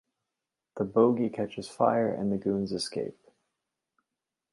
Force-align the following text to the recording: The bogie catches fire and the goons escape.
The 0.77 0.83
bogie 0.83 1.29
catches 1.29 1.67
fire 1.69 2.11
and 2.11 2.31
the 2.31 2.37
goons 2.37 2.71
escape. 2.71 3.19